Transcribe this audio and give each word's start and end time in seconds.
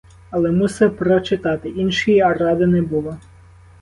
Але 0.31 0.51
мусив 0.51 0.97
прочитати, 0.97 1.69
іншої 1.69 2.23
ради 2.23 2.67
не 2.67 2.81
було. 2.81 3.17